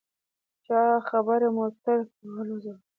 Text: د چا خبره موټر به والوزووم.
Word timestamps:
د 0.53 0.57
چا 0.67 0.81
خبره 1.09 1.47
موټر 1.57 1.97
به 2.15 2.25
والوزووم. 2.35 2.81